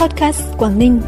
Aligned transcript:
Podcast 0.00 0.42
Quảng 0.58 0.78
Ninh. 0.78 1.00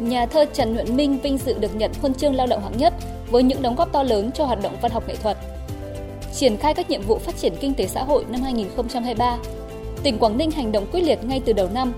Nhà 0.00 0.26
thơ 0.26 0.44
Trần 0.52 0.74
Nhuận 0.74 0.96
Minh 0.96 1.18
vinh 1.22 1.38
dự 1.38 1.58
được 1.58 1.76
nhận 1.76 1.90
huân 2.00 2.14
chương 2.14 2.34
lao 2.34 2.46
động 2.46 2.62
hạng 2.62 2.76
nhất 2.76 2.94
với 3.30 3.42
những 3.42 3.62
đóng 3.62 3.76
góp 3.76 3.92
to 3.92 4.02
lớn 4.02 4.30
cho 4.34 4.44
hoạt 4.44 4.62
động 4.62 4.76
văn 4.82 4.92
học 4.92 5.08
nghệ 5.08 5.16
thuật. 5.16 5.36
Triển 6.34 6.56
khai 6.56 6.74
các 6.74 6.90
nhiệm 6.90 7.02
vụ 7.02 7.18
phát 7.18 7.36
triển 7.36 7.52
kinh 7.60 7.74
tế 7.74 7.86
xã 7.86 8.04
hội 8.04 8.24
năm 8.28 8.42
2023, 8.42 9.38
tỉnh 10.02 10.18
Quảng 10.18 10.38
Ninh 10.38 10.50
hành 10.50 10.72
động 10.72 10.86
quyết 10.92 11.00
liệt 11.00 11.24
ngay 11.24 11.40
từ 11.44 11.52
đầu 11.52 11.68
năm, 11.74 11.92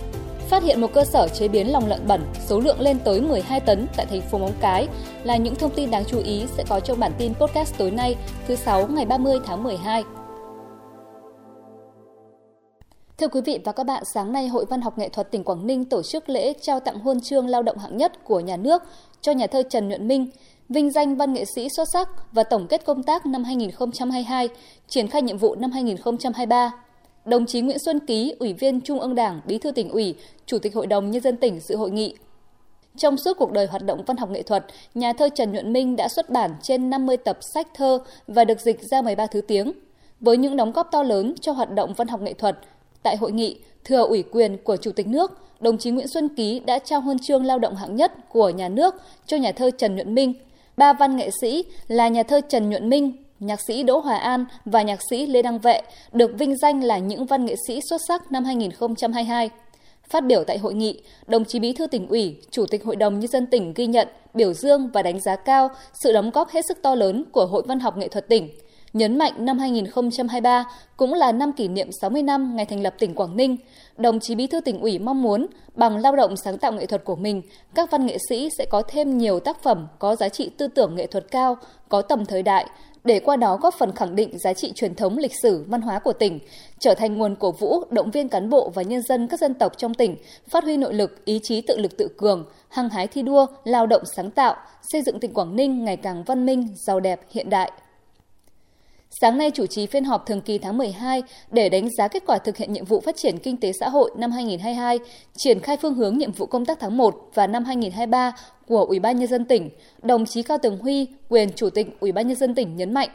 phát 0.49 0.63
hiện 0.63 0.81
một 0.81 0.93
cơ 0.95 1.05
sở 1.05 1.29
chế 1.29 1.49
biến 1.49 1.73
lòng 1.73 1.87
lợn 1.87 2.07
bẩn, 2.07 2.23
số 2.47 2.61
lượng 2.61 2.81
lên 2.81 2.99
tới 3.05 3.21
12 3.21 3.61
tấn 3.61 3.87
tại 3.97 4.07
thành 4.07 4.21
phố 4.21 4.39
Móng 4.39 4.55
Cái 4.61 4.89
là 5.25 5.37
những 5.37 5.55
thông 5.55 5.75
tin 5.75 5.91
đáng 5.91 6.05
chú 6.05 6.19
ý 6.19 6.45
sẽ 6.57 6.65
có 6.69 6.81
trong 6.81 7.01
bản 7.01 7.13
tin 7.19 7.35
podcast 7.35 7.79
tối 7.79 7.91
nay, 7.91 8.17
thứ 8.49 8.57
sáu 8.57 8.87
ngày 8.87 9.07
30 9.07 9.39
tháng 9.47 9.63
12. 9.63 10.03
Thưa 13.21 13.29
quý 13.29 13.41
vị 13.41 13.59
và 13.65 13.73
các 13.73 13.85
bạn, 13.85 14.03
sáng 14.15 14.33
nay 14.33 14.49
Hội 14.49 14.65
Văn 14.65 14.81
học 14.81 14.99
Nghệ 14.99 15.09
thuật 15.09 15.31
tỉnh 15.31 15.45
Quảng 15.45 15.67
Ninh 15.67 15.85
tổ 15.85 16.03
chức 16.03 16.29
lễ 16.29 16.53
trao 16.53 16.81
tặng 16.81 16.99
huân 16.99 17.21
chương 17.21 17.47
lao 17.47 17.63
động 17.63 17.79
hạng 17.79 17.97
nhất 17.97 18.25
của 18.25 18.41
nhà 18.41 18.57
nước 18.57 18.83
cho 19.21 19.33
nhà 19.33 19.47
thơ 19.47 19.63
Trần 19.71 19.89
Nhuận 19.89 20.09
Minh, 20.09 20.31
vinh 20.69 20.91
danh 20.91 21.17
văn 21.17 21.33
nghệ 21.33 21.45
sĩ 21.55 21.69
xuất 21.77 21.89
sắc 21.93 22.09
và 22.33 22.43
tổng 22.43 22.67
kết 22.67 22.85
công 22.85 23.03
tác 23.03 23.27
năm 23.27 23.45
2022, 23.45 24.49
triển 24.89 25.09
khai 25.09 25.23
nhiệm 25.23 25.39
vụ 25.39 25.55
năm 25.55 25.71
2023. 25.71 26.73
Đồng 27.25 27.47
chí 27.47 27.61
Nguyễn 27.61 27.79
Xuân 27.79 28.01
Ký, 28.07 28.35
Ủy 28.39 28.53
viên 28.53 28.81
Trung 28.81 29.01
ương 29.01 29.15
Đảng, 29.15 29.41
Bí 29.47 29.59
thư 29.59 29.71
tỉnh 29.71 29.89
ủy, 29.89 30.15
Chủ 30.47 30.59
tịch 30.59 30.75
Hội 30.75 30.87
đồng 30.87 31.11
Nhân 31.11 31.23
dân 31.23 31.37
tỉnh 31.37 31.61
dự 31.61 31.77
hội 31.77 31.91
nghị. 31.91 32.17
Trong 32.97 33.17
suốt 33.17 33.39
cuộc 33.39 33.53
đời 33.53 33.67
hoạt 33.67 33.83
động 33.83 34.03
văn 34.07 34.17
học 34.17 34.31
nghệ 34.31 34.43
thuật, 34.43 34.67
nhà 34.95 35.13
thơ 35.13 35.29
Trần 35.35 35.53
Nhuận 35.53 35.73
Minh 35.73 35.97
đã 35.97 36.09
xuất 36.09 36.31
bản 36.31 36.51
trên 36.63 36.91
50 36.91 37.17
tập 37.17 37.39
sách 37.55 37.69
thơ 37.75 37.99
và 38.27 38.45
được 38.45 38.61
dịch 38.61 38.83
ra 38.83 39.03
13 39.03 39.27
thứ 39.27 39.41
tiếng. 39.41 39.73
Với 40.21 40.37
những 40.37 40.57
đóng 40.57 40.73
góp 40.73 40.89
to 40.93 41.03
lớn 41.03 41.35
cho 41.41 41.53
hoạt 41.53 41.71
động 41.71 41.95
văn 41.97 42.09
học 42.09 42.21
nghệ 42.21 42.33
thuật, 42.33 42.59
tại 43.03 43.17
hội 43.17 43.33
nghị, 43.33 43.59
thừa 43.85 44.05
ủy 44.07 44.23
quyền 44.23 44.57
của 44.65 44.77
Chủ 44.77 44.93
tịch 44.93 45.07
nước, 45.07 45.39
đồng 45.61 45.79
chí 45.79 45.91
Nguyễn 45.91 46.09
Xuân 46.09 46.29
Ký 46.29 46.61
đã 46.61 46.79
trao 46.79 47.01
huân 47.01 47.19
chương 47.19 47.45
lao 47.45 47.59
động 47.59 47.77
hạng 47.77 47.97
nhất 47.97 48.13
của 48.29 48.51
nhà 48.51 48.69
nước 48.69 48.95
cho 49.27 49.37
nhà 49.37 49.53
thơ 49.53 49.71
Trần 49.71 49.95
Nhuận 49.95 50.15
Minh. 50.15 50.35
Ba 50.77 50.93
văn 50.93 51.17
nghệ 51.17 51.31
sĩ 51.41 51.65
là 51.89 52.09
nhà 52.09 52.23
thơ 52.23 52.41
Trần 52.49 52.71
Nhuận 52.71 52.89
Minh, 52.89 53.13
nhạc 53.41 53.61
sĩ 53.61 53.83
Đỗ 53.83 53.99
Hòa 53.99 54.17
An 54.17 54.45
và 54.65 54.83
nhạc 54.83 55.01
sĩ 55.11 55.27
Lê 55.27 55.43
Đăng 55.43 55.59
Vệ 55.59 55.83
được 56.13 56.31
vinh 56.39 56.57
danh 56.57 56.85
là 56.85 56.99
những 56.99 57.27
văn 57.27 57.45
nghệ 57.45 57.55
sĩ 57.67 57.81
xuất 57.91 58.01
sắc 58.09 58.33
năm 58.33 58.45
2022. 58.45 59.51
Phát 60.11 60.27
biểu 60.27 60.45
tại 60.45 60.59
hội 60.59 60.75
nghị, 60.75 61.03
đồng 61.27 61.45
chí 61.45 61.59
Bí 61.59 61.73
thư 61.73 61.87
tỉnh 61.87 62.09
ủy, 62.09 62.37
Chủ 62.51 62.67
tịch 62.67 62.85
Hội 62.85 62.97
đồng 62.97 63.21
Nhân 63.21 63.31
dân 63.31 63.47
tỉnh 63.47 63.75
ghi 63.75 63.87
nhận, 63.87 64.09
biểu 64.35 64.53
dương 64.53 64.91
và 64.93 65.03
đánh 65.03 65.21
giá 65.21 65.37
cao 65.37 65.69
sự 66.03 66.13
đóng 66.13 66.31
góp 66.31 66.49
hết 66.49 66.61
sức 66.69 66.83
to 66.83 66.95
lớn 66.95 67.25
của 67.33 67.47
Hội 67.47 67.63
Văn 67.67 67.81
học 67.81 67.97
Nghệ 67.97 68.09
thuật 68.09 68.29
tỉnh. 68.29 68.49
Nhấn 68.93 69.19
mạnh 69.19 69.33
năm 69.39 69.59
2023 69.59 70.65
cũng 70.97 71.15
là 71.15 71.33
năm 71.33 71.53
kỷ 71.53 71.69
niệm 71.69 71.89
60 72.01 72.23
năm 72.23 72.57
ngày 72.57 72.67
thành 72.67 72.83
lập 72.83 72.95
tỉnh 72.99 73.15
Quảng 73.15 73.37
Ninh, 73.37 73.57
đồng 73.97 74.21
chí 74.21 74.35
Bí 74.35 74.47
thư 74.47 74.61
tỉnh 74.61 74.81
ủy 74.81 74.99
mong 74.99 75.23
muốn 75.23 75.47
bằng 75.75 75.97
lao 75.97 76.17
động 76.17 76.37
sáng 76.37 76.59
tạo 76.59 76.73
nghệ 76.73 76.87
thuật 76.87 77.05
của 77.05 77.17
mình, 77.17 77.43
các 77.75 77.91
văn 77.91 78.07
nghệ 78.07 78.17
sĩ 78.29 78.49
sẽ 78.59 78.67
có 78.71 78.83
thêm 78.89 79.19
nhiều 79.19 79.41
tác 79.41 79.63
phẩm 79.63 79.89
có 79.99 80.17
giá 80.17 80.29
trị 80.29 80.51
tư 80.57 80.69
tưởng 80.69 80.95
nghệ 80.95 81.07
thuật 81.07 81.31
cao, 81.31 81.57
có 81.89 82.03
tầm 82.03 82.25
thời 82.27 82.43
đại, 82.43 82.67
để 83.05 83.21
qua 83.21 83.37
đó 83.37 83.57
góp 83.57 83.75
phần 83.79 83.93
khẳng 83.93 84.17
định 84.17 84.39
giá 84.39 84.53
trị 84.53 84.73
truyền 84.75 84.95
thống 84.95 85.19
lịch 85.19 85.33
sử 85.43 85.65
văn 85.69 85.81
hóa 85.81 85.99
của 85.99 86.13
tỉnh, 86.13 86.39
trở 86.79 86.95
thành 86.95 87.19
nguồn 87.19 87.37
cổ 87.37 87.53
vũ, 87.53 87.85
động 87.91 88.11
viên 88.11 88.29
cán 88.29 88.51
bộ 88.51 88.73
và 88.75 88.83
nhân 88.83 89.03
dân 89.03 89.27
các 89.27 89.41
dân 89.41 89.55
tộc 89.55 89.73
trong 89.77 89.95
tỉnh 89.95 90.17
phát 90.49 90.65
huy 90.65 90.77
nội 90.77 90.95
lực, 90.95 91.25
ý 91.25 91.41
chí 91.43 91.61
tự 91.61 91.77
lực 91.79 91.97
tự 91.97 92.09
cường, 92.19 92.45
hăng 92.69 92.89
hái 92.89 93.07
thi 93.07 93.23
đua, 93.23 93.47
lao 93.65 93.87
động 93.87 94.03
sáng 94.17 94.31
tạo, 94.31 94.57
xây 94.93 95.03
dựng 95.03 95.21
tỉnh 95.21 95.35
Quảng 95.35 95.57
Ninh 95.57 95.85
ngày 95.85 95.97
càng 95.97 96.25
văn 96.25 96.47
minh, 96.47 96.69
giàu 96.87 97.01
đẹp, 97.01 97.21
hiện 97.31 97.51
đại. 97.51 97.73
Sáng 99.13 99.39
nay 99.39 99.51
chủ 99.51 99.67
trì 99.67 99.87
phiên 99.87 100.05
họp 100.05 100.27
thường 100.27 100.41
kỳ 100.41 100.59
tháng 100.59 100.79
12 100.79 101.23
để 101.51 101.69
đánh 101.69 101.89
giá 101.91 102.09
kết 102.09 102.23
quả 102.27 102.39
thực 102.39 102.57
hiện 102.57 102.73
nhiệm 102.73 102.85
vụ 102.85 103.01
phát 103.01 103.17
triển 103.17 103.39
kinh 103.39 103.57
tế 103.57 103.73
xã 103.73 103.89
hội 103.89 104.11
năm 104.17 104.31
2022, 104.31 104.99
triển 105.37 105.61
khai 105.61 105.77
phương 105.77 105.95
hướng 105.95 106.19
nhiệm 106.19 106.33
vụ 106.33 106.47
công 106.47 106.67
tác 106.67 106.81
tháng 106.81 106.97
1 106.97 107.31
và 107.35 107.47
năm 107.47 107.65
2023 107.65 108.33
của 108.67 108.85
Ủy 108.85 108.99
ban 108.99 109.19
nhân 109.19 109.29
dân 109.29 109.45
tỉnh, 109.45 109.71
đồng 110.03 110.27
chí 110.27 110.43
Cao 110.43 110.59
Tường 110.59 110.79
Huy, 110.79 111.07
quyền 111.29 111.53
chủ 111.57 111.71
tịch 111.71 111.87
Ủy 112.01 112.13
ban 112.13 112.29
nhân 112.29 112.37
dân 112.37 112.55
tỉnh 112.55 112.77
nhấn 112.77 112.95
mạnh, 112.95 113.09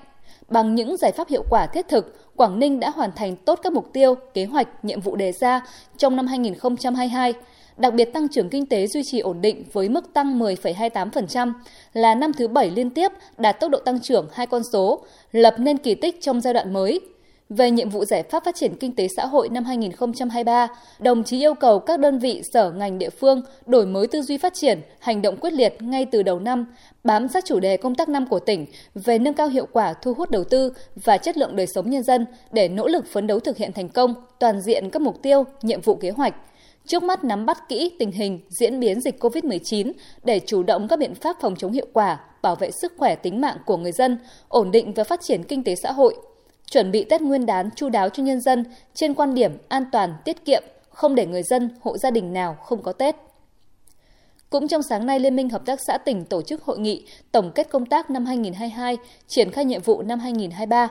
bằng 0.49 0.75
những 0.75 0.97
giải 0.97 1.11
pháp 1.11 1.27
hiệu 1.27 1.43
quả 1.49 1.67
thiết 1.67 1.87
thực, 1.87 2.24
Quảng 2.35 2.59
Ninh 2.59 2.79
đã 2.79 2.89
hoàn 2.89 3.11
thành 3.15 3.35
tốt 3.35 3.59
các 3.63 3.73
mục 3.73 3.93
tiêu, 3.93 4.15
kế 4.33 4.45
hoạch, 4.45 4.85
nhiệm 4.85 5.01
vụ 5.01 5.15
đề 5.15 5.31
ra 5.31 5.61
trong 5.97 6.15
năm 6.15 6.27
2022 6.27 7.33
đặc 7.77 7.93
biệt 7.93 8.13
tăng 8.13 8.29
trưởng 8.29 8.49
kinh 8.49 8.65
tế 8.65 8.87
duy 8.87 9.03
trì 9.03 9.19
ổn 9.19 9.41
định 9.41 9.63
với 9.73 9.89
mức 9.89 10.13
tăng 10.13 10.39
10,28%, 10.39 11.53
là 11.93 12.15
năm 12.15 12.33
thứ 12.33 12.47
bảy 12.47 12.71
liên 12.71 12.89
tiếp 12.89 13.11
đạt 13.37 13.59
tốc 13.59 13.71
độ 13.71 13.79
tăng 13.79 14.01
trưởng 14.01 14.27
hai 14.33 14.47
con 14.47 14.63
số, 14.63 15.05
lập 15.31 15.55
nên 15.57 15.77
kỳ 15.77 15.95
tích 15.95 16.21
trong 16.21 16.41
giai 16.41 16.53
đoạn 16.53 16.73
mới. 16.73 16.99
Về 17.49 17.71
nhiệm 17.71 17.89
vụ 17.89 18.05
giải 18.05 18.23
pháp 18.23 18.43
phát 18.45 18.55
triển 18.55 18.75
kinh 18.79 18.95
tế 18.95 19.07
xã 19.17 19.25
hội 19.25 19.49
năm 19.49 19.63
2023, 19.63 20.67
đồng 20.99 21.23
chí 21.23 21.39
yêu 21.39 21.53
cầu 21.53 21.79
các 21.79 21.99
đơn 21.99 22.19
vị 22.19 22.41
sở 22.53 22.71
ngành 22.71 22.97
địa 22.97 23.09
phương 23.09 23.41
đổi 23.65 23.85
mới 23.85 24.07
tư 24.07 24.21
duy 24.21 24.37
phát 24.37 24.53
triển, 24.53 24.81
hành 24.99 25.21
động 25.21 25.37
quyết 25.37 25.53
liệt 25.53 25.81
ngay 25.81 26.05
từ 26.05 26.23
đầu 26.23 26.39
năm, 26.39 26.65
bám 27.03 27.27
sát 27.27 27.45
chủ 27.45 27.59
đề 27.59 27.77
công 27.77 27.95
tác 27.95 28.09
năm 28.09 28.27
của 28.27 28.39
tỉnh 28.39 28.65
về 28.95 29.19
nâng 29.19 29.33
cao 29.33 29.47
hiệu 29.47 29.67
quả 29.71 29.93
thu 29.93 30.13
hút 30.13 30.31
đầu 30.31 30.43
tư 30.43 30.73
và 30.95 31.17
chất 31.17 31.37
lượng 31.37 31.55
đời 31.55 31.67
sống 31.67 31.89
nhân 31.89 32.03
dân 32.03 32.25
để 32.51 32.67
nỗ 32.67 32.87
lực 32.87 33.05
phấn 33.07 33.27
đấu 33.27 33.39
thực 33.39 33.57
hiện 33.57 33.71
thành 33.73 33.89
công 33.89 34.13
toàn 34.39 34.61
diện 34.61 34.89
các 34.89 35.01
mục 35.01 35.21
tiêu, 35.21 35.43
nhiệm 35.61 35.81
vụ 35.81 35.95
kế 35.95 36.09
hoạch– 36.09 36.35
trước 36.87 37.03
mắt 37.03 37.23
nắm 37.23 37.45
bắt 37.45 37.69
kỹ 37.69 37.91
tình 37.99 38.11
hình 38.11 38.39
diễn 38.49 38.79
biến 38.79 39.01
dịch 39.01 39.23
COVID-19 39.23 39.91
để 40.23 40.39
chủ 40.39 40.63
động 40.63 40.87
các 40.87 40.99
biện 40.99 41.15
pháp 41.15 41.37
phòng 41.41 41.55
chống 41.55 41.71
hiệu 41.71 41.87
quả, 41.93 42.19
bảo 42.41 42.55
vệ 42.55 42.71
sức 42.71 42.93
khỏe 42.97 43.15
tính 43.15 43.41
mạng 43.41 43.57
của 43.65 43.77
người 43.77 43.91
dân, 43.91 44.17
ổn 44.47 44.71
định 44.71 44.93
và 44.93 45.03
phát 45.03 45.19
triển 45.21 45.43
kinh 45.43 45.63
tế 45.63 45.75
xã 45.75 45.91
hội, 45.91 46.15
chuẩn 46.75 46.91
bị 46.91 47.03
Tết 47.03 47.21
Nguyên 47.21 47.45
đán 47.45 47.69
chu 47.75 47.89
đáo 47.89 48.09
cho 48.09 48.23
nhân 48.23 48.41
dân 48.41 48.65
trên 48.93 49.13
quan 49.13 49.33
điểm 49.35 49.57
an 49.67 49.85
toàn, 49.91 50.13
tiết 50.25 50.45
kiệm, 50.45 50.63
không 50.89 51.15
để 51.15 51.25
người 51.25 51.43
dân, 51.43 51.69
hộ 51.81 51.97
gia 51.97 52.11
đình 52.11 52.33
nào 52.33 52.57
không 52.63 52.83
có 52.83 52.91
Tết. 52.91 53.15
Cũng 54.49 54.67
trong 54.67 54.81
sáng 54.89 55.05
nay, 55.05 55.19
Liên 55.19 55.35
minh 55.35 55.49
Hợp 55.49 55.65
tác 55.65 55.79
xã 55.87 55.97
tỉnh 55.97 56.25
tổ 56.25 56.41
chức 56.41 56.63
hội 56.63 56.79
nghị 56.79 57.07
tổng 57.31 57.51
kết 57.55 57.69
công 57.69 57.85
tác 57.85 58.09
năm 58.09 58.25
2022, 58.25 58.97
triển 59.27 59.51
khai 59.51 59.65
nhiệm 59.65 59.81
vụ 59.81 60.01
năm 60.01 60.19
2023. 60.19 60.87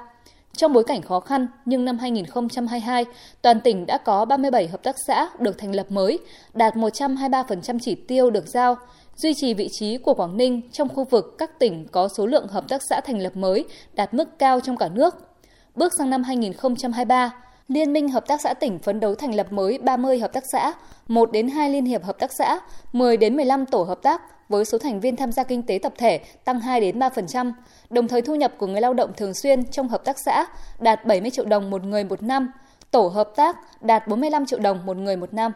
Trong 0.57 0.73
bối 0.73 0.85
cảnh 0.85 1.03
khó 1.03 1.21
khăn, 1.21 1.47
nhưng 1.65 1.85
năm 1.85 1.99
2022, 1.99 3.05
toàn 3.43 3.61
tỉnh 3.61 3.87
đã 3.87 3.99
có 3.99 4.25
37 4.25 4.69
hợp 4.69 4.83
tác 4.83 4.97
xã 5.07 5.29
được 5.39 5.59
thành 5.59 5.75
lập 5.75 5.87
mới, 5.91 6.19
đạt 6.55 6.75
123% 6.75 7.79
chỉ 7.83 7.95
tiêu 7.95 8.31
được 8.31 8.47
giao, 8.47 8.77
duy 9.17 9.35
trì 9.35 9.55
vị 9.55 9.69
trí 9.73 9.99
của 9.99 10.15
Quảng 10.15 10.37
Ninh 10.37 10.61
trong 10.73 10.89
khu 10.89 11.05
vực 11.05 11.35
các 11.39 11.59
tỉnh 11.59 11.87
có 11.93 12.09
số 12.09 12.27
lượng 12.27 12.49
hợp 12.49 12.69
tác 12.69 12.83
xã 12.91 13.01
thành 13.01 13.19
lập 13.19 13.37
mới 13.37 13.65
đạt 13.93 14.15
mức 14.15 14.39
cao 14.39 14.61
trong 14.61 14.77
cả 14.77 14.89
nước. 14.89 15.34
Bước 15.75 15.93
sang 15.99 16.11
năm 16.11 16.23
2023, 16.23 17.31
Liên 17.69 17.93
minh 17.93 18.09
Hợp 18.09 18.27
tác 18.27 18.41
xã 18.41 18.55
tỉnh 18.55 18.79
phấn 18.79 19.01
đấu 19.01 19.15
thành 19.15 19.35
lập 19.35 19.53
mới 19.53 19.79
30 19.79 20.19
hợp 20.19 20.33
tác 20.33 20.45
xã, 20.53 20.73
1 21.09 21.33
đến 21.33 21.49
2 21.49 21.71
liên 21.71 21.85
hiệp 21.85 22.05
hợp 22.05 22.19
tác 22.19 22.33
xã, 22.33 22.61
10 22.93 23.17
đến 23.17 23.37
15 23.37 23.67
tổ 23.67 23.83
hợp 23.83 24.03
tác 24.03 24.23
với 24.49 24.65
số 24.65 24.79
thành 24.79 25.01
viên 25.01 25.17
tham 25.17 25.33
gia 25.33 25.45
kinh 25.45 25.63
tế 25.63 25.79
tập 25.83 25.93
thể 25.99 26.21
tăng 26.45 26.61
2 26.61 26.81
đến 26.81 26.99
3%, 26.99 27.53
đồng 27.91 28.09
thời 28.09 28.23
thu 28.23 28.35
nhập 28.35 28.53
của 28.59 28.67
người 28.67 28.81
lao 28.81 28.95
động 28.95 29.13
thường 29.17 29.35
xuyên 29.35 29.65
trong 29.65 29.89
hợp 29.89 30.05
tác 30.05 30.19
xã 30.19 30.47
đạt 30.79 31.07
70 31.07 31.31
triệu 31.31 31.45
đồng 31.45 31.71
một 31.71 31.85
người 31.85 32.05
một 32.05 32.23
năm, 32.23 32.51
tổ 32.91 33.09
hợp 33.09 33.31
tác 33.37 33.83
đạt 33.83 34.09
45 34.09 34.47
triệu 34.47 34.59
đồng 34.59 34.87
một 34.87 34.97
người 34.97 35.17
một 35.17 35.35
năm. 35.35 35.53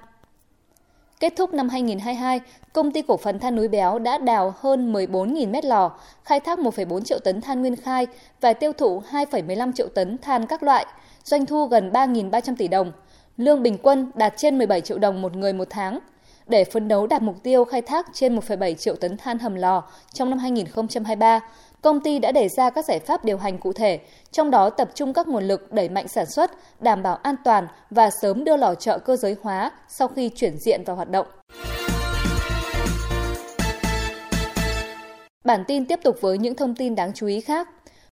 Kết 1.21 1.37
thúc 1.37 1.55
năm 1.55 1.69
2022, 1.69 2.41
công 2.73 2.93
ty 2.93 3.03
cổ 3.03 3.17
phần 3.17 3.39
than 3.39 3.57
núi 3.57 3.69
béo 3.69 3.99
đã 3.99 4.19
đào 4.19 4.55
hơn 4.59 4.93
14.000 4.93 5.51
mét 5.51 5.65
lò, 5.65 5.91
khai 6.25 6.41
thác 6.41 6.59
1,4 6.59 7.01
triệu 7.01 7.19
tấn 7.19 7.41
than 7.41 7.61
nguyên 7.61 7.77
khai 7.77 8.07
và 8.41 8.53
tiêu 8.53 8.73
thụ 8.73 9.03
2,15 9.11 9.73
triệu 9.73 9.89
tấn 9.89 10.19
than 10.19 10.47
các 10.47 10.63
loại, 10.63 10.87
doanh 11.25 11.47
thu 11.47 11.67
gần 11.67 11.91
3.300 11.91 12.57
tỷ 12.57 12.69
đồng. 12.69 12.93
Lương 13.37 13.63
bình 13.63 13.79
quân 13.83 14.11
đạt 14.15 14.35
trên 14.37 14.59
17 14.59 14.81
triệu 14.81 14.99
đồng 14.99 15.23
một 15.23 15.37
người 15.37 15.53
một 15.53 15.67
tháng. 15.71 15.99
Để 16.47 16.65
phấn 16.65 16.89
đấu 16.89 17.07
đạt 17.07 17.23
mục 17.23 17.43
tiêu 17.43 17.65
khai 17.65 17.83
thác 17.83 18.07
trên 18.13 18.37
1,7 18.37 18.75
triệu 18.75 18.97
tấn 18.97 19.17
than 19.17 19.39
hầm 19.39 19.55
lò 19.55 19.83
trong 20.13 20.31
năm 20.31 20.39
2023, 20.39 21.41
công 21.83 22.01
ty 22.01 22.19
đã 22.19 22.33
đề 22.33 22.49
ra 22.49 22.71
các 22.71 22.85
giải 22.85 22.99
pháp 22.99 23.25
điều 23.25 23.37
hành 23.37 23.59
cụ 23.59 23.73
thể, 23.73 24.01
trong 24.31 24.51
đó 24.51 24.71
tập 24.71 24.91
trung 24.95 25.13
các 25.13 25.29
nguồn 25.29 25.45
lực 25.45 25.73
đẩy 25.73 25.89
mạnh 25.89 26.09
sản 26.09 26.27
xuất, 26.27 26.51
đảm 26.81 27.03
bảo 27.03 27.17
an 27.17 27.35
toàn 27.45 27.67
và 27.91 28.11
sớm 28.23 28.45
đưa 28.45 28.57
lò 28.57 28.75
chợ 28.75 28.99
cơ 28.99 29.17
giới 29.17 29.37
hóa 29.43 29.71
sau 29.89 30.09
khi 30.09 30.29
chuyển 30.29 30.59
diện 30.59 30.83
vào 30.87 30.97
hoạt 30.97 31.11
động. 31.11 31.27
Bản 35.45 35.65
tin 35.69 35.85
tiếp 35.85 36.01
tục 36.03 36.17
với 36.21 36.39
những 36.39 36.55
thông 36.55 36.75
tin 36.75 36.95
đáng 36.95 37.13
chú 37.15 37.27
ý 37.27 37.41
khác. 37.41 37.69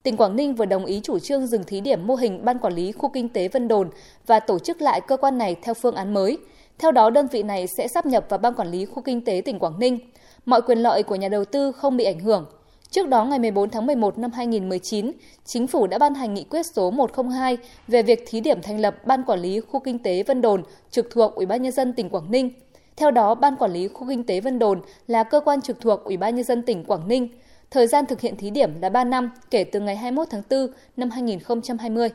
Tỉnh 0.02 0.16
Quảng 0.16 0.36
Ninh 0.36 0.54
vừa 0.54 0.64
đồng 0.64 0.84
ý 0.84 1.00
chủ 1.04 1.18
trương 1.18 1.46
dừng 1.46 1.64
thí 1.64 1.80
điểm 1.80 2.06
mô 2.06 2.14
hình 2.14 2.44
Ban 2.44 2.58
Quản 2.58 2.74
lý 2.74 2.92
Khu 2.92 3.08
Kinh 3.08 3.28
tế 3.28 3.48
Vân 3.48 3.68
Đồn 3.68 3.90
và 4.26 4.40
tổ 4.40 4.58
chức 4.58 4.82
lại 4.82 5.00
cơ 5.00 5.16
quan 5.16 5.38
này 5.38 5.56
theo 5.62 5.74
phương 5.74 5.94
án 5.94 6.14
mới. 6.14 6.38
Theo 6.78 6.92
đó, 6.92 7.10
đơn 7.10 7.26
vị 7.26 7.42
này 7.42 7.66
sẽ 7.66 7.88
sắp 7.88 8.06
nhập 8.06 8.26
vào 8.28 8.38
Ban 8.38 8.54
Quản 8.54 8.70
lý 8.70 8.84
Khu 8.84 9.02
Kinh 9.02 9.24
tế 9.24 9.42
tỉnh 9.44 9.58
Quảng 9.58 9.78
Ninh. 9.78 9.98
Mọi 10.44 10.62
quyền 10.62 10.78
lợi 10.78 11.02
của 11.02 11.14
nhà 11.14 11.28
đầu 11.28 11.44
tư 11.44 11.72
không 11.72 11.96
bị 11.96 12.04
ảnh 12.04 12.20
hưởng. 12.20 12.46
Trước 12.90 13.08
đó, 13.08 13.24
ngày 13.24 13.38
14 13.38 13.70
tháng 13.70 13.86
11 13.86 14.18
năm 14.18 14.32
2019, 14.32 15.12
Chính 15.44 15.66
phủ 15.66 15.86
đã 15.86 15.98
ban 15.98 16.14
hành 16.14 16.34
nghị 16.34 16.44
quyết 16.44 16.66
số 16.66 16.90
102 16.90 17.58
về 17.88 18.02
việc 18.02 18.24
thí 18.28 18.40
điểm 18.40 18.62
thành 18.62 18.80
lập 18.80 19.06
Ban 19.06 19.24
Quản 19.24 19.40
lý 19.40 19.60
Khu 19.60 19.80
Kinh 19.80 19.98
tế 19.98 20.22
Vân 20.22 20.42
Đồn 20.42 20.62
trực 20.90 21.10
thuộc 21.10 21.34
Ủy 21.34 21.46
ban 21.46 21.62
Nhân 21.62 21.72
dân 21.72 21.92
tỉnh 21.92 22.08
Quảng 22.08 22.30
Ninh. 22.30 22.50
Theo 22.96 23.10
đó, 23.10 23.34
Ban 23.34 23.56
Quản 23.56 23.72
lý 23.72 23.88
Khu 23.88 24.08
Kinh 24.08 24.24
tế 24.24 24.40
Vân 24.40 24.58
Đồn 24.58 24.80
là 25.06 25.24
cơ 25.24 25.40
quan 25.40 25.60
trực 25.60 25.80
thuộc 25.80 26.04
Ủy 26.04 26.16
ban 26.16 26.36
Nhân 26.36 26.44
dân 26.44 26.62
tỉnh 26.62 26.84
Quảng 26.84 27.08
Ninh. 27.08 27.28
Thời 27.70 27.86
gian 27.86 28.06
thực 28.06 28.20
hiện 28.20 28.36
thí 28.36 28.50
điểm 28.50 28.80
là 28.80 28.88
3 28.88 29.04
năm 29.04 29.30
kể 29.50 29.64
từ 29.64 29.80
ngày 29.80 29.96
21 29.96 30.28
tháng 30.30 30.42
4 30.50 30.66
năm 30.96 31.10
2020. 31.10 32.08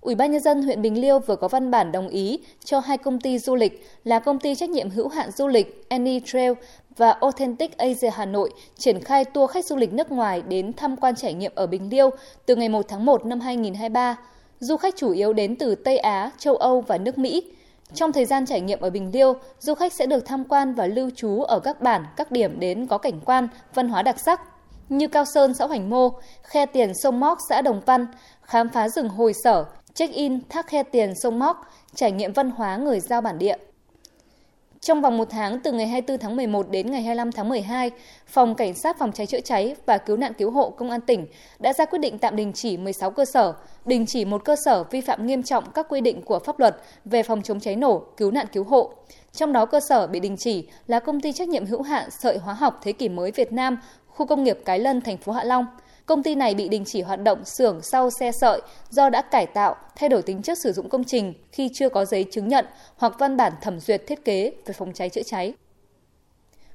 Ủy 0.00 0.14
ban 0.14 0.32
nhân 0.32 0.42
dân 0.42 0.62
huyện 0.62 0.82
Bình 0.82 1.00
Liêu 1.00 1.18
vừa 1.18 1.36
có 1.36 1.48
văn 1.48 1.70
bản 1.70 1.92
đồng 1.92 2.08
ý 2.08 2.38
cho 2.64 2.80
hai 2.80 2.98
công 2.98 3.20
ty 3.20 3.38
du 3.38 3.54
lịch 3.54 3.86
là 4.04 4.18
công 4.18 4.38
ty 4.38 4.54
trách 4.54 4.70
nhiệm 4.70 4.90
hữu 4.90 5.08
hạn 5.08 5.30
du 5.30 5.46
lịch 5.46 5.84
Any 5.88 6.20
Trail 6.24 6.52
và 6.98 7.10
Authentic 7.10 7.78
Asia 7.78 8.10
Hà 8.10 8.24
Nội 8.24 8.50
triển 8.78 9.00
khai 9.00 9.24
tour 9.24 9.50
khách 9.50 9.64
du 9.64 9.76
lịch 9.76 9.92
nước 9.92 10.12
ngoài 10.12 10.42
đến 10.48 10.72
tham 10.72 10.96
quan 10.96 11.14
trải 11.16 11.34
nghiệm 11.34 11.52
ở 11.54 11.66
Bình 11.66 11.88
Liêu 11.90 12.10
từ 12.46 12.56
ngày 12.56 12.68
1 12.68 12.84
tháng 12.88 13.04
1 13.04 13.26
năm 13.26 13.40
2023. 13.40 14.16
Du 14.60 14.76
khách 14.76 14.96
chủ 14.96 15.10
yếu 15.10 15.32
đến 15.32 15.56
từ 15.56 15.74
Tây 15.74 15.98
Á, 15.98 16.30
châu 16.38 16.56
Âu 16.56 16.80
và 16.80 16.98
nước 16.98 17.18
Mỹ. 17.18 17.42
Trong 17.94 18.12
thời 18.12 18.24
gian 18.24 18.46
trải 18.46 18.60
nghiệm 18.60 18.80
ở 18.80 18.90
Bình 18.90 19.10
Liêu, 19.12 19.34
du 19.58 19.74
khách 19.74 19.92
sẽ 19.92 20.06
được 20.06 20.26
tham 20.26 20.44
quan 20.44 20.74
và 20.74 20.86
lưu 20.86 21.10
trú 21.16 21.42
ở 21.42 21.60
các 21.60 21.80
bản, 21.80 22.04
các 22.16 22.32
điểm 22.32 22.60
đến 22.60 22.86
có 22.86 22.98
cảnh 22.98 23.20
quan, 23.24 23.48
văn 23.74 23.88
hóa 23.88 24.02
đặc 24.02 24.16
sắc 24.20 24.40
như 24.88 25.08
Cao 25.08 25.24
Sơn, 25.24 25.54
xã 25.54 25.66
Hoành 25.66 25.90
Mô, 25.90 26.10
Khe 26.42 26.66
Tiền, 26.66 26.92
sông 27.02 27.20
Móc, 27.20 27.38
xã 27.48 27.62
Đồng 27.62 27.80
Văn, 27.86 28.06
khám 28.42 28.68
phá 28.68 28.88
rừng 28.88 29.08
hồi 29.08 29.32
sở, 29.44 29.64
check-in 29.94 30.40
thác 30.48 30.66
Khe 30.66 30.82
Tiền, 30.82 31.12
sông 31.22 31.38
Móc, 31.38 31.56
trải 31.94 32.12
nghiệm 32.12 32.32
văn 32.32 32.50
hóa 32.50 32.76
người 32.76 33.00
giao 33.00 33.20
bản 33.20 33.38
địa. 33.38 33.56
Trong 34.80 35.02
vòng 35.02 35.16
một 35.16 35.28
tháng 35.30 35.60
từ 35.60 35.72
ngày 35.72 35.86
24 35.86 36.18
tháng 36.18 36.36
11 36.36 36.70
đến 36.70 36.90
ngày 36.90 37.02
25 37.02 37.32
tháng 37.32 37.48
12, 37.48 37.90
Phòng 38.26 38.54
Cảnh 38.54 38.74
sát 38.74 38.98
Phòng 38.98 39.12
cháy 39.12 39.26
chữa 39.26 39.40
cháy 39.40 39.76
và 39.86 39.98
Cứu 39.98 40.16
nạn 40.16 40.32
Cứu 40.38 40.50
hộ 40.50 40.70
Công 40.70 40.90
an 40.90 41.00
tỉnh 41.00 41.26
đã 41.58 41.72
ra 41.72 41.84
quyết 41.84 41.98
định 41.98 42.18
tạm 42.18 42.36
đình 42.36 42.52
chỉ 42.52 42.76
16 42.76 43.10
cơ 43.10 43.24
sở, 43.24 43.54
đình 43.84 44.06
chỉ 44.06 44.24
một 44.24 44.44
cơ 44.44 44.56
sở 44.64 44.84
vi 44.84 45.00
phạm 45.00 45.26
nghiêm 45.26 45.42
trọng 45.42 45.70
các 45.70 45.86
quy 45.88 46.00
định 46.00 46.22
của 46.22 46.38
pháp 46.38 46.58
luật 46.58 46.76
về 47.04 47.22
phòng 47.22 47.42
chống 47.42 47.60
cháy 47.60 47.76
nổ, 47.76 48.02
cứu 48.16 48.30
nạn 48.30 48.46
cứu 48.52 48.64
hộ. 48.64 48.92
Trong 49.32 49.52
đó 49.52 49.66
cơ 49.66 49.80
sở 49.80 50.06
bị 50.06 50.20
đình 50.20 50.36
chỉ 50.36 50.68
là 50.86 51.00
công 51.00 51.20
ty 51.20 51.32
trách 51.32 51.48
nhiệm 51.48 51.66
hữu 51.66 51.82
hạn 51.82 52.10
sợi 52.10 52.38
hóa 52.38 52.54
học 52.54 52.80
thế 52.82 52.92
kỷ 52.92 53.08
mới 53.08 53.30
Việt 53.30 53.52
Nam, 53.52 53.78
khu 54.06 54.26
công 54.26 54.44
nghiệp 54.44 54.58
Cái 54.64 54.78
Lân, 54.78 55.00
thành 55.00 55.16
phố 55.16 55.32
Hạ 55.32 55.44
Long. 55.44 55.66
Công 56.08 56.22
ty 56.22 56.34
này 56.34 56.54
bị 56.54 56.68
đình 56.68 56.84
chỉ 56.84 57.02
hoạt 57.02 57.22
động 57.22 57.44
xưởng 57.44 57.82
sau 57.82 58.10
xe 58.10 58.32
sợi 58.32 58.60
do 58.90 59.10
đã 59.10 59.22
cải 59.22 59.46
tạo, 59.46 59.76
thay 59.96 60.08
đổi 60.08 60.22
tính 60.22 60.42
chất 60.42 60.58
sử 60.58 60.72
dụng 60.72 60.88
công 60.88 61.04
trình 61.04 61.34
khi 61.52 61.70
chưa 61.74 61.88
có 61.88 62.04
giấy 62.04 62.24
chứng 62.30 62.48
nhận 62.48 62.66
hoặc 62.96 63.12
văn 63.18 63.36
bản 63.36 63.52
thẩm 63.60 63.80
duyệt 63.80 64.06
thiết 64.06 64.24
kế 64.24 64.52
về 64.66 64.72
phòng 64.72 64.92
cháy 64.92 65.08
chữa 65.10 65.22
cháy. 65.22 65.52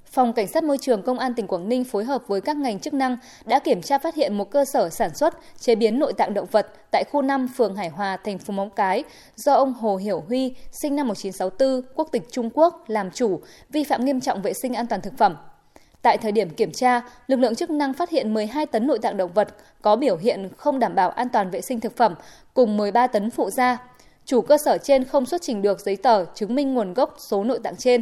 Phòng 0.05 0.33
Cảnh 0.33 0.47
sát 0.47 0.63
Môi 0.63 0.77
trường 0.77 1.01
Công 1.01 1.19
an 1.19 1.33
tỉnh 1.33 1.47
Quảng 1.47 1.69
Ninh 1.69 1.83
phối 1.83 2.03
hợp 2.03 2.23
với 2.27 2.41
các 2.41 2.57
ngành 2.57 2.79
chức 2.79 2.93
năng 2.93 3.17
đã 3.45 3.59
kiểm 3.59 3.81
tra 3.81 3.97
phát 3.97 4.15
hiện 4.15 4.37
một 4.37 4.51
cơ 4.51 4.65
sở 4.65 4.89
sản 4.89 5.15
xuất, 5.15 5.37
chế 5.59 5.75
biến 5.75 5.99
nội 5.99 6.13
tạng 6.13 6.33
động 6.33 6.47
vật 6.51 6.67
tại 6.91 7.03
khu 7.11 7.21
5 7.21 7.47
phường 7.57 7.75
Hải 7.75 7.89
Hòa, 7.89 8.17
thành 8.17 8.37
phố 8.37 8.53
Móng 8.53 8.69
Cái 8.69 9.03
do 9.35 9.53
ông 9.53 9.73
Hồ 9.73 9.95
Hiểu 9.95 10.23
Huy, 10.27 10.55
sinh 10.71 10.95
năm 10.95 11.07
1964, 11.07 11.95
quốc 11.95 12.09
tịch 12.11 12.23
Trung 12.31 12.49
Quốc, 12.53 12.83
làm 12.87 13.11
chủ, 13.11 13.41
vi 13.69 13.83
phạm 13.83 14.05
nghiêm 14.05 14.21
trọng 14.21 14.41
vệ 14.41 14.53
sinh 14.53 14.73
an 14.73 14.87
toàn 14.87 15.01
thực 15.01 15.17
phẩm. 15.17 15.35
Tại 16.03 16.17
thời 16.17 16.31
điểm 16.31 16.49
kiểm 16.49 16.71
tra, 16.71 17.01
lực 17.27 17.39
lượng 17.39 17.55
chức 17.55 17.69
năng 17.69 17.93
phát 17.93 18.09
hiện 18.09 18.33
12 18.33 18.65
tấn 18.65 18.87
nội 18.87 18.99
tạng 18.99 19.17
động 19.17 19.33
vật 19.33 19.55
có 19.81 19.95
biểu 19.95 20.17
hiện 20.17 20.49
không 20.57 20.79
đảm 20.79 20.95
bảo 20.95 21.09
an 21.09 21.29
toàn 21.29 21.49
vệ 21.49 21.61
sinh 21.61 21.79
thực 21.79 21.97
phẩm 21.97 22.15
cùng 22.53 22.77
13 22.77 23.07
tấn 23.07 23.29
phụ 23.29 23.49
gia. 23.49 23.77
Chủ 24.25 24.41
cơ 24.41 24.57
sở 24.65 24.77
trên 24.77 25.03
không 25.03 25.25
xuất 25.25 25.41
trình 25.41 25.61
được 25.61 25.79
giấy 25.79 25.95
tờ 25.95 26.25
chứng 26.25 26.55
minh 26.55 26.73
nguồn 26.73 26.93
gốc 26.93 27.15
số 27.29 27.43
nội 27.43 27.59
tạng 27.63 27.75
trên. 27.75 28.01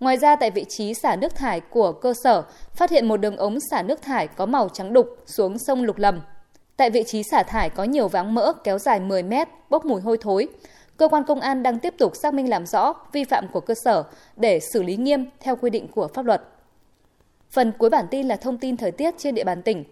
Ngoài 0.00 0.16
ra 0.16 0.36
tại 0.36 0.50
vị 0.50 0.64
trí 0.68 0.94
xả 0.94 1.16
nước 1.16 1.34
thải 1.34 1.60
của 1.60 1.92
cơ 1.92 2.14
sở 2.24 2.42
phát 2.74 2.90
hiện 2.90 3.08
một 3.08 3.16
đường 3.16 3.36
ống 3.36 3.58
xả 3.70 3.82
nước 3.82 4.02
thải 4.02 4.26
có 4.26 4.46
màu 4.46 4.68
trắng 4.68 4.92
đục 4.92 5.06
xuống 5.26 5.58
sông 5.58 5.84
Lục 5.84 5.98
Lầm. 5.98 6.20
Tại 6.76 6.90
vị 6.90 7.02
trí 7.06 7.22
xả 7.22 7.42
thải 7.42 7.70
có 7.70 7.84
nhiều 7.84 8.08
váng 8.08 8.34
mỡ 8.34 8.52
kéo 8.64 8.78
dài 8.78 9.00
10 9.00 9.22
mét, 9.22 9.48
bốc 9.70 9.84
mùi 9.84 10.00
hôi 10.00 10.18
thối. 10.20 10.48
Cơ 10.96 11.08
quan 11.08 11.24
công 11.24 11.40
an 11.40 11.62
đang 11.62 11.78
tiếp 11.78 11.94
tục 11.98 12.12
xác 12.22 12.34
minh 12.34 12.50
làm 12.50 12.66
rõ 12.66 12.94
vi 13.12 13.24
phạm 13.24 13.48
của 13.52 13.60
cơ 13.60 13.74
sở 13.84 14.04
để 14.36 14.60
xử 14.60 14.82
lý 14.82 14.96
nghiêm 14.96 15.26
theo 15.40 15.56
quy 15.56 15.70
định 15.70 15.88
của 15.88 16.08
pháp 16.14 16.24
luật. 16.24 16.42
Phần 17.50 17.72
cuối 17.78 17.90
bản 17.90 18.06
tin 18.10 18.28
là 18.28 18.36
thông 18.36 18.58
tin 18.58 18.76
thời 18.76 18.90
tiết 18.90 19.14
trên 19.18 19.34
địa 19.34 19.44
bàn 19.44 19.62
tỉnh. 19.62 19.84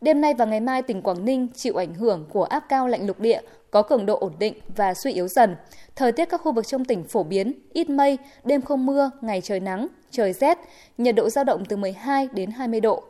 Đêm 0.00 0.20
nay 0.20 0.34
và 0.34 0.44
ngày 0.44 0.60
mai 0.60 0.82
tỉnh 0.82 1.02
Quảng 1.02 1.24
Ninh 1.24 1.48
chịu 1.54 1.76
ảnh 1.76 1.94
hưởng 1.94 2.26
của 2.32 2.44
áp 2.44 2.64
cao 2.68 2.88
lạnh 2.88 3.06
lục 3.06 3.20
địa 3.20 3.40
có 3.70 3.82
cường 3.82 4.06
độ 4.06 4.18
ổn 4.18 4.32
định 4.38 4.54
và 4.76 4.94
suy 4.94 5.12
yếu 5.12 5.28
dần. 5.28 5.56
Thời 5.96 6.12
tiết 6.12 6.24
các 6.24 6.40
khu 6.40 6.52
vực 6.52 6.66
trong 6.66 6.84
tỉnh 6.84 7.04
phổ 7.04 7.22
biến, 7.22 7.52
ít 7.72 7.90
mây, 7.90 8.18
đêm 8.44 8.62
không 8.62 8.86
mưa, 8.86 9.10
ngày 9.20 9.40
trời 9.40 9.60
nắng, 9.60 9.86
trời 10.10 10.32
rét, 10.32 10.58
nhiệt 10.98 11.14
độ 11.14 11.30
dao 11.30 11.44
động 11.44 11.64
từ 11.68 11.76
12 11.76 12.28
đến 12.32 12.50
20 12.50 12.80
độ. 12.80 13.02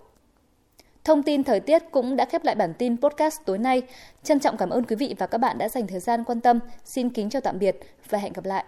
Thông 1.04 1.22
tin 1.22 1.44
thời 1.44 1.60
tiết 1.60 1.82
cũng 1.90 2.16
đã 2.16 2.24
khép 2.24 2.44
lại 2.44 2.54
bản 2.54 2.74
tin 2.78 2.96
podcast 2.96 3.40
tối 3.44 3.58
nay. 3.58 3.82
Trân 4.22 4.40
trọng 4.40 4.56
cảm 4.56 4.70
ơn 4.70 4.84
quý 4.84 4.96
vị 4.96 5.14
và 5.18 5.26
các 5.26 5.38
bạn 5.38 5.58
đã 5.58 5.68
dành 5.68 5.86
thời 5.86 6.00
gian 6.00 6.24
quan 6.24 6.40
tâm. 6.40 6.58
Xin 6.84 7.10
kính 7.10 7.30
chào 7.30 7.42
tạm 7.42 7.58
biệt 7.58 7.76
và 8.08 8.18
hẹn 8.18 8.32
gặp 8.32 8.44
lại. 8.44 8.64